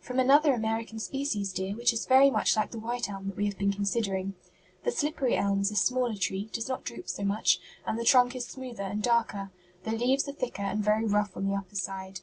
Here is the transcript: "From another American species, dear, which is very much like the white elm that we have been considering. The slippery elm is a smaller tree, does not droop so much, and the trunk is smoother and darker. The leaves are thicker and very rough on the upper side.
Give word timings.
"From 0.00 0.20
another 0.20 0.54
American 0.54 1.00
species, 1.00 1.52
dear, 1.52 1.74
which 1.74 1.92
is 1.92 2.06
very 2.06 2.30
much 2.30 2.54
like 2.54 2.70
the 2.70 2.78
white 2.78 3.10
elm 3.10 3.26
that 3.26 3.36
we 3.36 3.46
have 3.46 3.58
been 3.58 3.72
considering. 3.72 4.34
The 4.84 4.92
slippery 4.92 5.34
elm 5.34 5.62
is 5.62 5.72
a 5.72 5.74
smaller 5.74 6.14
tree, 6.14 6.48
does 6.52 6.68
not 6.68 6.84
droop 6.84 7.08
so 7.08 7.24
much, 7.24 7.58
and 7.84 7.98
the 7.98 8.04
trunk 8.04 8.36
is 8.36 8.46
smoother 8.46 8.84
and 8.84 9.02
darker. 9.02 9.50
The 9.82 9.90
leaves 9.90 10.28
are 10.28 10.32
thicker 10.32 10.62
and 10.62 10.78
very 10.80 11.06
rough 11.06 11.36
on 11.36 11.48
the 11.48 11.56
upper 11.56 11.74
side. 11.74 12.20